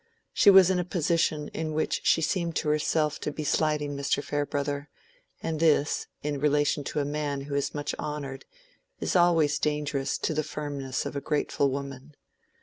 [0.33, 4.23] She was in a position in which she seemed to herself to be slighting Mr.
[4.23, 4.89] Farebrother,
[5.43, 8.45] and this, in relation to a man who is much honored,
[8.99, 12.15] is always dangerous to the firmness of a grateful woman.